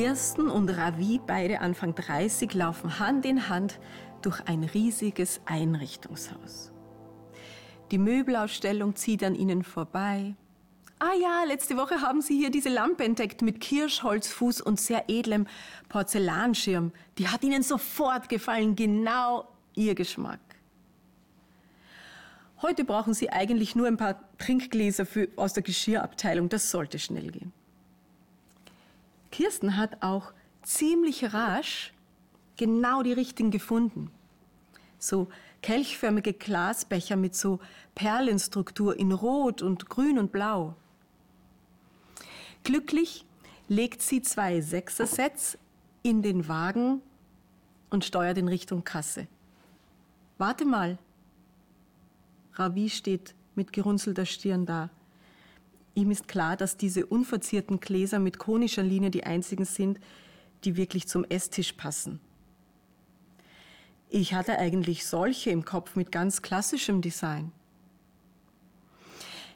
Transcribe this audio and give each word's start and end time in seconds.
Kirsten 0.00 0.48
und 0.48 0.70
Ravi, 0.70 1.20
beide 1.26 1.60
Anfang 1.60 1.94
30, 1.94 2.54
laufen 2.54 2.98
Hand 2.98 3.26
in 3.26 3.50
Hand 3.50 3.78
durch 4.22 4.40
ein 4.46 4.64
riesiges 4.64 5.42
Einrichtungshaus. 5.44 6.72
Die 7.90 7.98
Möbelausstellung 7.98 8.96
zieht 8.96 9.22
an 9.22 9.34
ihnen 9.34 9.62
vorbei. 9.62 10.34
Ah 11.00 11.12
ja, 11.20 11.44
letzte 11.44 11.76
Woche 11.76 12.00
haben 12.00 12.22
sie 12.22 12.38
hier 12.38 12.50
diese 12.50 12.70
Lampe 12.70 13.04
entdeckt 13.04 13.42
mit 13.42 13.60
Kirschholzfuß 13.60 14.62
und 14.62 14.80
sehr 14.80 15.04
edlem 15.10 15.46
Porzellanschirm. 15.90 16.92
Die 17.18 17.28
hat 17.28 17.44
ihnen 17.44 17.62
sofort 17.62 18.30
gefallen, 18.30 18.76
genau 18.76 19.52
ihr 19.74 19.94
Geschmack. 19.94 20.40
Heute 22.62 22.84
brauchen 22.84 23.12
sie 23.12 23.28
eigentlich 23.28 23.76
nur 23.76 23.86
ein 23.86 23.98
paar 23.98 24.18
Trinkgläser 24.38 25.04
für, 25.04 25.28
aus 25.36 25.52
der 25.52 25.62
Geschirrabteilung. 25.62 26.48
Das 26.48 26.70
sollte 26.70 26.98
schnell 26.98 27.30
gehen. 27.30 27.52
Kirsten 29.40 29.78
hat 29.78 30.02
auch 30.02 30.34
ziemlich 30.62 31.32
rasch 31.32 31.94
genau 32.58 33.02
die 33.02 33.14
richtigen 33.14 33.50
gefunden. 33.50 34.10
So 34.98 35.28
kelchförmige 35.62 36.34
Glasbecher 36.34 37.16
mit 37.16 37.34
so 37.34 37.58
Perlenstruktur 37.94 38.98
in 38.98 39.12
Rot 39.12 39.62
und 39.62 39.88
Grün 39.88 40.18
und 40.18 40.30
Blau. 40.30 40.76
Glücklich 42.64 43.24
legt 43.66 44.02
sie 44.02 44.20
zwei 44.20 44.60
Sechser-Sets 44.60 45.56
in 46.02 46.20
den 46.20 46.46
Wagen 46.46 47.00
und 47.88 48.04
steuert 48.04 48.36
in 48.36 48.46
Richtung 48.46 48.84
Kasse. 48.84 49.26
Warte 50.36 50.66
mal. 50.66 50.98
Ravi 52.52 52.90
steht 52.90 53.34
mit 53.54 53.72
gerunzelter 53.72 54.26
Stirn 54.26 54.66
da. 54.66 54.90
Ihm 55.94 56.10
ist 56.10 56.28
klar, 56.28 56.56
dass 56.56 56.76
diese 56.76 57.06
unverzierten 57.06 57.80
Gläser 57.80 58.18
mit 58.18 58.38
konischer 58.38 58.82
Linie 58.82 59.10
die 59.10 59.24
einzigen 59.24 59.64
sind, 59.64 59.98
die 60.64 60.76
wirklich 60.76 61.08
zum 61.08 61.24
Esstisch 61.24 61.72
passen. 61.72 62.20
Ich 64.08 64.34
hatte 64.34 64.58
eigentlich 64.58 65.06
solche 65.06 65.50
im 65.50 65.64
Kopf 65.64 65.96
mit 65.96 66.10
ganz 66.10 66.42
klassischem 66.42 67.00
Design. 67.00 67.52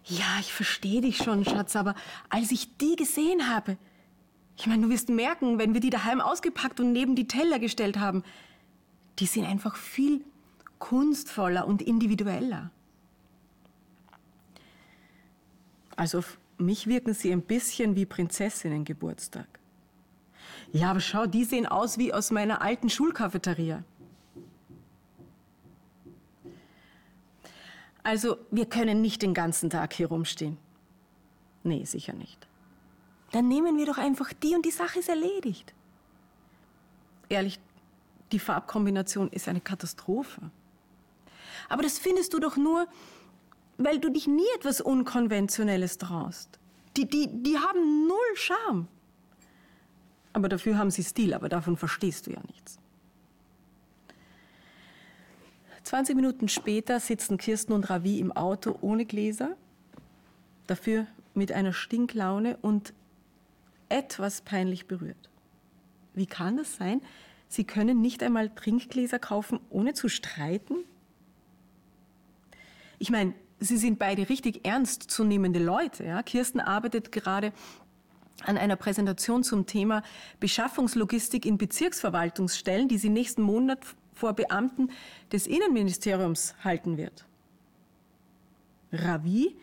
Ja, 0.04 0.38
ich 0.40 0.52
verstehe 0.52 1.00
dich 1.00 1.16
schon, 1.16 1.44
Schatz, 1.44 1.76
aber 1.76 1.94
als 2.28 2.50
ich 2.50 2.76
die 2.76 2.94
gesehen 2.94 3.48
habe, 3.48 3.78
ich 4.56 4.66
meine, 4.66 4.82
du 4.82 4.90
wirst 4.90 5.08
merken, 5.08 5.58
wenn 5.58 5.74
wir 5.74 5.80
die 5.80 5.90
daheim 5.90 6.20
ausgepackt 6.20 6.78
und 6.78 6.92
neben 6.92 7.16
die 7.16 7.26
Teller 7.26 7.58
gestellt 7.58 7.98
haben, 7.98 8.22
die 9.18 9.26
sind 9.26 9.44
einfach 9.44 9.76
viel 9.76 10.24
kunstvoller 10.78 11.66
und 11.66 11.82
individueller. 11.82 12.70
Also 15.96 16.18
auf 16.18 16.38
mich 16.58 16.86
wirken 16.86 17.14
sie 17.14 17.32
ein 17.32 17.42
bisschen 17.42 17.96
wie 17.96 18.06
Prinzessinnen 18.06 18.84
Geburtstag. 18.84 19.46
Ja, 20.72 20.90
aber 20.90 21.00
schau, 21.00 21.26
die 21.26 21.44
sehen 21.44 21.66
aus 21.66 21.98
wie 21.98 22.12
aus 22.12 22.30
meiner 22.30 22.60
alten 22.60 22.90
Schulcafeteria. 22.90 23.84
Also, 28.02 28.36
wir 28.50 28.66
können 28.66 29.00
nicht 29.00 29.22
den 29.22 29.32
ganzen 29.32 29.70
Tag 29.70 29.94
hier 29.94 30.08
rumstehen. 30.08 30.58
Nee, 31.62 31.84
sicher 31.84 32.12
nicht. 32.12 32.46
Dann 33.32 33.48
nehmen 33.48 33.78
wir 33.78 33.86
doch 33.86 33.96
einfach 33.96 34.32
die 34.32 34.54
und 34.54 34.66
die 34.66 34.70
Sache 34.70 34.98
ist 34.98 35.08
erledigt. 35.08 35.72
Ehrlich, 37.30 37.58
die 38.30 38.38
Farbkombination 38.38 39.30
ist 39.30 39.48
eine 39.48 39.60
Katastrophe. 39.60 40.50
Aber 41.68 41.82
das 41.82 41.98
findest 41.98 42.34
du 42.34 42.40
doch 42.40 42.56
nur, 42.56 42.86
weil 43.76 43.98
du 43.98 44.10
dich 44.10 44.26
nie 44.26 44.46
etwas 44.56 44.80
Unkonventionelles 44.80 45.98
traust. 45.98 46.58
Die, 46.96 47.08
die, 47.08 47.28
die 47.30 47.58
haben 47.58 48.06
null 48.06 48.36
Charme. 48.36 48.88
Aber 50.32 50.48
dafür 50.48 50.78
haben 50.78 50.90
sie 50.90 51.02
Stil, 51.02 51.34
aber 51.34 51.48
davon 51.48 51.76
verstehst 51.76 52.26
du 52.26 52.32
ja 52.32 52.40
nichts. 52.46 52.78
20 55.84 56.16
Minuten 56.16 56.48
später 56.48 56.98
sitzen 56.98 57.36
Kirsten 57.36 57.72
und 57.72 57.90
Ravi 57.90 58.18
im 58.18 58.32
Auto 58.32 58.76
ohne 58.80 59.04
Gläser, 59.04 59.56
dafür 60.66 61.06
mit 61.34 61.52
einer 61.52 61.72
Stinklaune 61.72 62.56
und 62.62 62.94
etwas 63.88 64.40
peinlich 64.40 64.86
berührt. 64.86 65.28
Wie 66.14 66.26
kann 66.26 66.56
das 66.56 66.76
sein? 66.76 67.02
Sie 67.48 67.64
können 67.64 68.00
nicht 68.00 68.22
einmal 68.22 68.48
Trinkgläser 68.48 69.18
kaufen, 69.18 69.60
ohne 69.68 69.94
zu 69.94 70.08
streiten? 70.08 70.76
Ich 72.98 73.10
meine, 73.10 73.34
Sie 73.64 73.78
sind 73.78 73.98
beide 73.98 74.28
richtig 74.28 74.66
ernstzunehmende 74.66 75.58
Leute. 75.58 76.04
Ja? 76.04 76.22
Kirsten 76.22 76.60
arbeitet 76.60 77.12
gerade 77.12 77.52
an 78.42 78.58
einer 78.58 78.76
Präsentation 78.76 79.42
zum 79.42 79.64
Thema 79.64 80.02
Beschaffungslogistik 80.38 81.46
in 81.46 81.56
Bezirksverwaltungsstellen, 81.56 82.88
die 82.88 82.98
sie 82.98 83.08
nächsten 83.08 83.40
Monat 83.40 83.78
vor 84.12 84.34
Beamten 84.34 84.90
des 85.32 85.46
Innenministeriums 85.46 86.54
halten 86.62 86.98
wird. 86.98 87.24
Ravi 88.92 89.56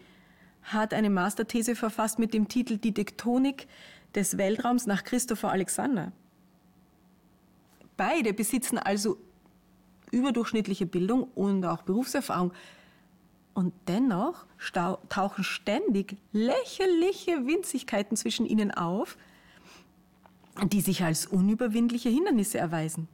hat 0.63 0.95
eine 0.95 1.11
Masterthese 1.11 1.75
verfasst 1.75 2.17
mit 2.17 2.34
dem 2.34 2.47
Titel 2.47 2.78
Die 2.78 2.94
Tektonik 2.94 3.67
des 4.16 4.38
Weltraums 4.38 4.88
nach 4.88 5.03
Christopher 5.03 5.51
Alexander. 5.51 6.11
Beide 7.97 8.34
besitzen 8.34 8.79
also 8.79 9.17
überdurchschnittliche 10.09 10.88
Bildung 10.88 11.25
und 11.35 11.63
auch 11.66 11.84
Berufserfahrung. 11.84 12.51
Und 13.53 13.73
dennoch 13.88 14.45
tauchen 15.09 15.44
ständig 15.44 16.17
lächerliche 16.31 17.45
Winzigkeiten 17.45 18.16
zwischen 18.16 18.45
ihnen 18.45 18.72
auf, 18.72 19.17
die 20.63 20.81
sich 20.81 21.03
als 21.03 21.25
unüberwindliche 21.25 22.09
Hindernisse 22.09 22.57
erweisen 22.57 23.07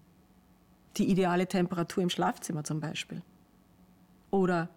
die 0.97 1.09
ideale 1.09 1.47
Temperatur 1.47 2.03
im 2.03 2.09
Schlafzimmer 2.09 2.63
zum 2.63 2.79
Beispiel. 2.79 3.21
Oder 4.31 4.69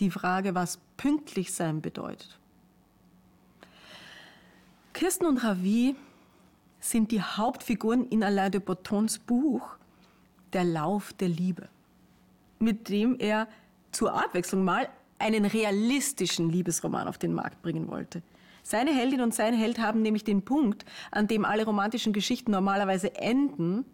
die 0.00 0.10
Frage, 0.10 0.54
was 0.54 0.78
pünktlich 0.96 1.52
sein 1.52 1.80
bedeutet. 1.80 2.38
Kirsten 4.92 5.26
und 5.26 5.38
Ravi 5.38 5.96
sind 6.80 7.10
die 7.10 7.22
Hauptfiguren 7.22 8.06
in 8.08 8.22
Alain 8.22 8.52
de 8.52 8.60
Botons 8.60 9.18
Buch 9.18 9.76
Der 10.52 10.64
Lauf 10.64 11.12
der 11.14 11.28
Liebe, 11.28 11.68
mit 12.58 12.88
dem 12.88 13.18
er 13.18 13.48
zur 13.94 14.14
Abwechslung 14.14 14.64
mal 14.64 14.88
einen 15.18 15.44
realistischen 15.44 16.50
Liebesroman 16.50 17.08
auf 17.08 17.18
den 17.18 17.32
Markt 17.32 17.62
bringen 17.62 17.88
wollte. 17.88 18.22
Seine 18.62 18.92
Heldin 18.92 19.20
und 19.20 19.34
sein 19.34 19.54
Held 19.54 19.78
haben 19.78 20.02
nämlich 20.02 20.24
den 20.24 20.42
Punkt, 20.42 20.84
an 21.10 21.28
dem 21.28 21.44
alle 21.44 21.64
romantischen 21.64 22.12
Geschichten 22.12 22.50
normalerweise 22.50 23.14
enden, 23.14 23.84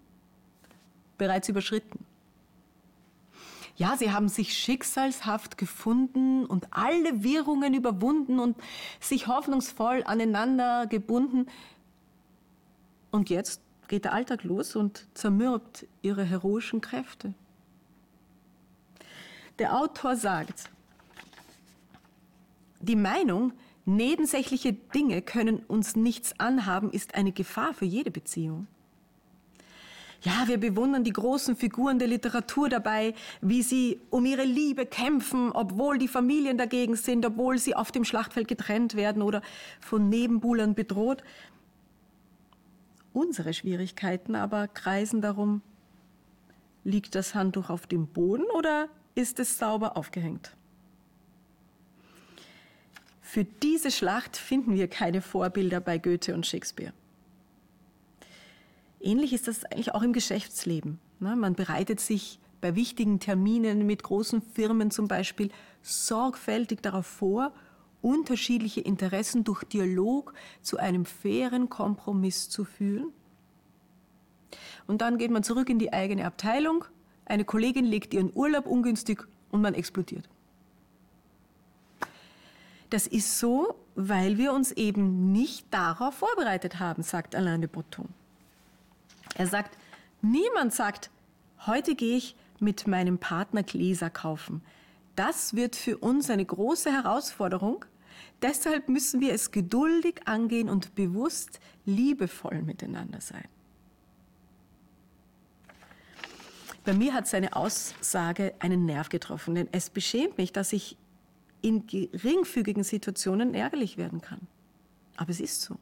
bereits 1.19 1.49
überschritten. 1.49 2.05
Ja, 3.77 3.97
sie 3.97 4.13
haben 4.13 4.29
sich 4.29 4.57
schicksalshaft 4.57 5.57
gefunden 5.57 6.45
und 6.45 6.69
alle 6.71 7.23
Wirrungen 7.23 7.75
überwunden 7.75 8.39
und 8.39 8.57
sich 9.01 9.27
hoffnungsvoll 9.27 10.03
aneinander 10.05 10.87
gebunden. 10.87 11.47
Und 13.11 13.31
jetzt 13.31 13.63
geht 13.89 14.05
der 14.05 14.13
Alltag 14.13 14.45
los 14.45 14.77
und 14.77 15.07
zermürbt 15.15 15.87
ihre 16.03 16.25
heroischen 16.25 16.81
Kräfte. 16.81 17.35
Der 19.61 19.77
Autor 19.77 20.17
sagt, 20.17 20.71
die 22.81 22.97
Meinung, 22.97 23.53
nebensächliche 23.85 24.73
Dinge 24.73 25.21
können 25.21 25.59
uns 25.59 25.97
nichts 25.97 26.33
anhaben, 26.41 26.91
ist 26.91 27.15
eine 27.15 27.31
Gefahr 27.31 27.75
für 27.75 27.85
jede 27.85 28.11
Beziehung. 28.11 28.67
Ja, 30.23 30.49
wir 30.49 30.57
bewundern 30.57 31.05
die 31.05 31.13
großen 31.13 31.57
Figuren 31.57 31.99
der 31.99 32.09
Literatur 32.09 32.71
dabei, 32.71 33.13
wie 33.43 33.63
sie 33.63 34.01
um 34.09 34.25
ihre 34.25 34.45
Liebe 34.45 34.87
kämpfen, 34.87 35.53
obwohl 35.53 35.99
die 35.99 36.09
Familien 36.09 36.57
dagegen 36.57 36.97
sind, 36.97 37.27
obwohl 37.27 37.59
sie 37.59 37.75
auf 37.75 37.93
dem 37.93 38.07
Schlachtfeld 38.07 38.49
getrennt 38.49 38.95
werden 38.95 39.21
oder 39.21 39.43
von 39.79 40.09
Nebenbuhlern 40.09 40.75
bedroht. 40.75 41.23
Unsere 43.13 43.53
Schwierigkeiten 43.53 44.37
aber 44.37 44.69
kreisen 44.69 45.21
darum, 45.21 45.61
liegt 46.83 47.15
das 47.15 47.35
Handtuch 47.35 47.69
auf 47.69 47.87
dem 47.87 48.07
Boden 48.07 48.45
oder 48.55 48.89
ist 49.15 49.39
es 49.41 49.59
sauber 49.59 49.97
aufgehängt? 49.97 50.57
Für 53.21 53.45
diese 53.45 53.91
Schlacht 53.91 54.37
finden 54.37 54.75
wir 54.75 54.89
keine 54.89 55.23
Vorbilder 55.23 55.81
bei 55.81 55.99
Goethe 55.99 56.35
und 56.35 56.47
Shakespeare. 56.47 56.93
Ähnlich 59.01 59.33
ist 59.33 59.49
das 59.49 59.65
eigentlich 59.65 59.95
auch 59.95 60.03
im 60.03 60.13
Geschäftsleben. 60.13 60.99
Ne? 61.21 61.37
Man 61.37 61.55
bereitet 61.55 62.01
sich 62.01 62.41
bei 62.61 62.75
wichtigen 62.75 63.21
Terminen 63.21 63.87
mit 63.87 64.03
großen 64.03 64.43
Firmen 64.43 64.91
zum 64.91 65.09
Beispiel 65.09 65.51
sorgfältig 65.83 66.83
darauf 66.83 67.07
vor, 67.07 67.53
unterschiedliche 68.03 68.81
Interessen 68.81 69.45
durch 69.45 69.65
Dialog 69.65 70.35
zu 70.63 70.79
einem 70.79 71.05
fairen 71.05 71.69
Kompromiss 71.69 72.49
zu 72.49 72.65
führen. 72.65 73.13
Und 74.87 75.03
dann 75.03 75.19
geht 75.19 75.31
man 75.31 75.45
zurück 75.45 75.71
in 75.71 75.79
die 75.79 75.93
eigene 75.93 76.27
Abteilung, 76.27 76.85
eine 77.31 77.45
Kollegin 77.45 77.85
legt 77.85 78.13
ihren 78.13 78.33
Urlaub 78.35 78.67
ungünstig 78.67 79.23
und 79.51 79.63
man 79.63 79.75
explodiert. 79.75 80.29
Das 82.91 83.07
ist 83.07 83.39
so, 83.39 83.77
weil 83.95 84.37
wir 84.37 84.53
uns 84.53 84.73
eben 84.73 85.31
nicht 85.31 85.67
darauf 85.71 86.15
vorbereitet 86.15 86.81
haben, 86.81 87.03
sagt 87.03 87.37
Alain 87.37 87.61
de 87.61 87.71
Botton. 87.71 88.09
Er 89.37 89.47
sagt, 89.47 89.79
niemand 90.23 90.75
sagt, 90.75 91.11
heute 91.67 91.95
gehe 91.95 92.17
ich 92.17 92.35
mit 92.59 92.89
meinem 92.89 93.19
Partner 93.19 93.63
Gläser 93.63 94.11
kaufen. 94.11 94.61
Das 95.15 95.55
wird 95.55 95.77
für 95.77 95.99
uns 95.99 96.31
eine 96.31 96.45
große 96.45 96.91
Herausforderung. 96.93 97.85
Deshalb 98.43 98.89
müssen 98.89 99.21
wir 99.21 99.33
es 99.33 99.53
geduldig 99.53 100.23
angehen 100.27 100.69
und 100.69 100.95
bewusst 100.95 101.61
liebevoll 101.85 102.63
miteinander 102.63 103.21
sein. 103.21 103.45
Bei 106.85 106.95
mir 106.95 107.13
hat 107.13 107.27
seine 107.27 107.55
Aussage 107.57 108.55
einen 108.59 108.87
Nerv 108.87 109.11
getroffen, 109.11 109.55
denn 109.55 109.69
es 109.73 109.91
beschämt 109.91 110.39
mich, 110.39 110.53
dass 110.53 110.73
ich 110.73 110.97
in 111.63 111.87
geringfügigen 111.87 112.85
Situationen 112.85 113.55
ärgerlich 113.55 113.99
werden 113.99 114.21
kann. 114.23 114.41
Aber 115.17 115.31
es 115.31 115.41
ist 115.41 115.61
so. 115.61 115.77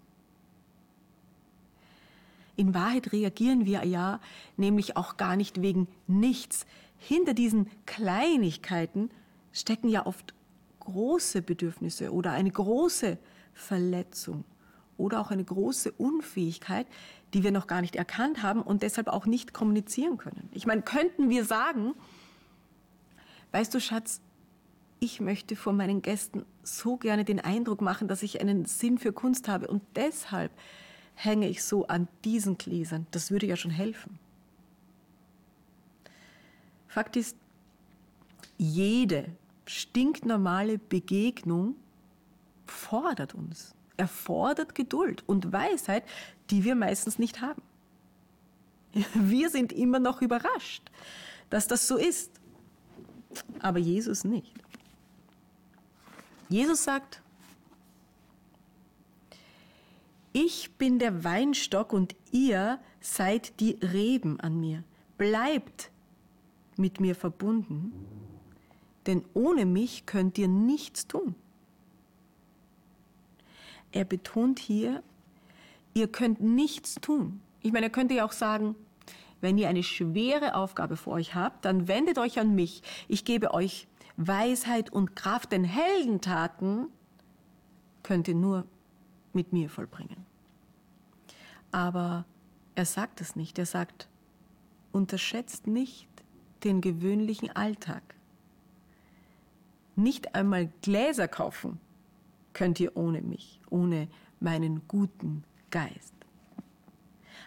In 2.56 2.74
Wahrheit 2.74 3.12
reagieren 3.12 3.66
wir 3.66 3.84
ja 3.84 4.20
nämlich 4.56 4.96
auch 4.96 5.16
gar 5.16 5.36
nicht 5.36 5.62
wegen 5.62 5.86
nichts. 6.08 6.66
Hinter 6.96 7.32
diesen 7.32 7.70
Kleinigkeiten 7.86 9.10
stecken 9.52 9.88
ja 9.88 10.06
oft 10.06 10.34
große 10.80 11.42
Bedürfnisse 11.42 12.12
oder 12.12 12.32
eine 12.32 12.50
große 12.50 13.18
Verletzung 13.54 14.44
oder 14.98 15.20
auch 15.20 15.30
eine 15.30 15.44
große 15.44 15.92
Unfähigkeit, 15.92 16.86
die 17.32 17.42
wir 17.42 17.50
noch 17.50 17.66
gar 17.66 17.80
nicht 17.80 17.96
erkannt 17.96 18.42
haben 18.42 18.60
und 18.62 18.82
deshalb 18.82 19.08
auch 19.08 19.24
nicht 19.24 19.54
kommunizieren 19.54 20.18
können. 20.18 20.48
Ich 20.52 20.66
meine, 20.66 20.82
könnten 20.82 21.30
wir 21.30 21.44
sagen, 21.44 21.94
weißt 23.52 23.72
du, 23.72 23.80
Schatz, 23.80 24.20
ich 25.00 25.20
möchte 25.20 25.56
vor 25.56 25.72
meinen 25.72 26.02
Gästen 26.02 26.44
so 26.62 26.96
gerne 26.96 27.24
den 27.24 27.40
Eindruck 27.40 27.80
machen, 27.80 28.08
dass 28.08 28.22
ich 28.22 28.40
einen 28.40 28.64
Sinn 28.64 28.98
für 28.98 29.12
Kunst 29.12 29.48
habe 29.48 29.68
und 29.68 29.82
deshalb 29.94 30.50
hänge 31.14 31.48
ich 31.48 31.62
so 31.64 31.86
an 31.86 32.08
diesen 32.24 32.58
Gläsern. 32.58 33.06
Das 33.10 33.30
würde 33.30 33.46
ja 33.46 33.56
schon 33.56 33.70
helfen. 33.70 34.18
Fakt 36.88 37.16
ist, 37.16 37.36
jede 38.56 39.26
stinknormale 39.66 40.78
Begegnung 40.78 41.76
fordert 42.66 43.34
uns. 43.34 43.74
Erfordert 43.98 44.74
Geduld 44.74 45.22
und 45.26 45.52
Weisheit, 45.52 46.04
die 46.50 46.64
wir 46.64 46.74
meistens 46.74 47.18
nicht 47.18 47.42
haben. 47.42 47.62
Wir 49.14 49.50
sind 49.50 49.72
immer 49.72 49.98
noch 49.98 50.22
überrascht, 50.22 50.90
dass 51.50 51.68
das 51.68 51.86
so 51.86 51.96
ist, 51.98 52.30
aber 53.60 53.78
Jesus 53.78 54.24
nicht. 54.24 54.54
Jesus 56.48 56.84
sagt, 56.84 57.20
ich 60.32 60.72
bin 60.76 60.98
der 60.98 61.24
Weinstock 61.24 61.92
und 61.92 62.14
ihr 62.30 62.78
seid 63.00 63.60
die 63.60 63.78
Reben 63.82 64.40
an 64.40 64.58
mir. 64.60 64.84
Bleibt 65.18 65.90
mit 66.76 67.00
mir 67.00 67.14
verbunden, 67.14 67.92
denn 69.06 69.24
ohne 69.34 69.66
mich 69.66 70.06
könnt 70.06 70.38
ihr 70.38 70.48
nichts 70.48 71.06
tun. 71.06 71.34
Er 73.92 74.04
betont 74.04 74.58
hier, 74.58 75.02
ihr 75.94 76.08
könnt 76.08 76.40
nichts 76.40 76.96
tun. 76.96 77.40
Ich 77.60 77.72
meine, 77.72 77.86
er 77.86 77.90
könnte 77.90 78.14
ja 78.14 78.24
auch 78.24 78.32
sagen, 78.32 78.74
wenn 79.40 79.58
ihr 79.58 79.68
eine 79.68 79.82
schwere 79.82 80.54
Aufgabe 80.54 80.96
vor 80.96 81.14
euch 81.14 81.34
habt, 81.34 81.64
dann 81.64 81.88
wendet 81.88 82.18
euch 82.18 82.38
an 82.38 82.54
mich. 82.54 82.82
Ich 83.06 83.24
gebe 83.24 83.54
euch 83.54 83.86
Weisheit 84.16 84.90
und 84.90 85.14
Kraft, 85.14 85.52
denn 85.52 85.64
Heldentaten 85.64 86.88
könnt 88.02 88.28
ihr 88.28 88.34
nur 88.34 88.66
mit 89.32 89.52
mir 89.52 89.70
vollbringen. 89.70 90.26
Aber 91.70 92.24
er 92.74 92.84
sagt 92.84 93.20
es 93.20 93.36
nicht. 93.36 93.58
Er 93.58 93.66
sagt, 93.66 94.08
unterschätzt 94.92 95.66
nicht 95.66 96.08
den 96.64 96.80
gewöhnlichen 96.80 97.54
Alltag. 97.54 98.02
Nicht 99.94 100.34
einmal 100.34 100.72
Gläser 100.82 101.28
kaufen 101.28 101.80
könnt 102.58 102.80
ihr 102.80 102.96
ohne 102.96 103.22
mich, 103.22 103.60
ohne 103.70 104.08
meinen 104.40 104.82
guten 104.88 105.44
Geist. 105.70 106.12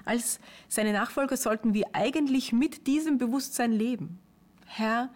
Als 0.06 0.40
seine 0.70 0.94
Nachfolger 0.94 1.36
sollten 1.36 1.74
wir 1.74 1.88
eigentlich 1.92 2.54
mit 2.54 2.88
diesem 2.88 3.18
Bewusstsein 3.18 3.74
leben. 3.74 4.20
Herr, 4.66 5.10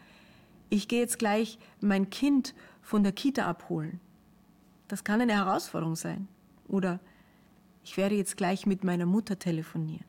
ich 0.69 0.89
gehe 0.89 0.99
jetzt 0.99 1.17
gleich 1.17 1.59
mein 1.79 2.09
Kind 2.09 2.53
von 2.81 3.03
der 3.03 3.13
Kita 3.13 3.45
abholen. 3.45 4.01
Das 4.89 5.05
kann 5.05 5.21
eine 5.21 5.33
Herausforderung 5.33 5.95
sein. 5.95 6.27
Oder 6.67 6.99
ich 7.85 7.95
werde 7.95 8.15
jetzt 8.15 8.35
gleich 8.35 8.65
mit 8.65 8.83
meiner 8.83 9.05
Mutter 9.05 9.39
telefonieren. 9.39 10.05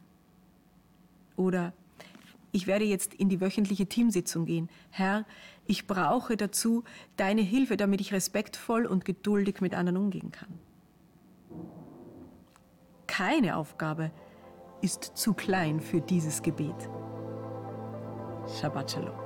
Oder 1.36 1.72
ich 2.56 2.66
werde 2.66 2.86
jetzt 2.86 3.12
in 3.12 3.28
die 3.28 3.42
wöchentliche 3.42 3.84
Teamsitzung 3.84 4.46
gehen. 4.46 4.70
Herr, 4.88 5.26
ich 5.66 5.86
brauche 5.86 6.38
dazu 6.38 6.84
deine 7.18 7.42
Hilfe, 7.42 7.76
damit 7.76 8.00
ich 8.00 8.14
respektvoll 8.14 8.86
und 8.86 9.04
geduldig 9.04 9.60
mit 9.60 9.74
anderen 9.74 9.98
umgehen 9.98 10.32
kann. 10.32 10.58
Keine 13.06 13.56
Aufgabe 13.56 14.10
ist 14.80 15.04
zu 15.16 15.34
klein 15.34 15.80
für 15.80 16.00
dieses 16.00 16.40
Gebet. 16.40 16.88
Shabbat 18.58 18.90
Shalom. 18.90 19.25